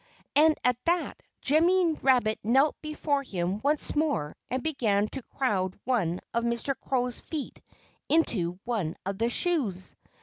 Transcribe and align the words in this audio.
And 0.35 0.57
at 0.63 0.83
that 0.85 1.21
Jimmy 1.41 1.91
Rabbit 2.01 2.39
knelt 2.43 2.75
before 2.81 3.21
him 3.21 3.59
once 3.61 3.95
more 3.95 4.35
and 4.49 4.63
began 4.63 5.07
to 5.09 5.21
crowd 5.21 5.79
one 5.83 6.21
of 6.33 6.43
Mr. 6.43 6.73
Crow's 6.75 7.19
feet 7.19 7.61
into 8.09 8.57
one 8.63 8.95
of 9.05 9.19
the 9.19 9.29
shoes. 9.29 9.95